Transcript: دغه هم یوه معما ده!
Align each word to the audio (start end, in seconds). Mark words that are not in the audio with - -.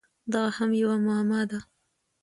دغه 0.31 0.49
هم 0.57 0.71
یوه 0.81 0.97
معما 1.05 1.41
ده! 1.49 1.59